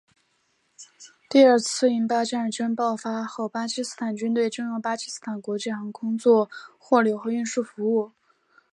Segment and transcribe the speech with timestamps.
[1.29, 8.11] 第二次印巴战争爆发后巴基斯坦军队征用巴基斯坦国际航空做货流和运输服务。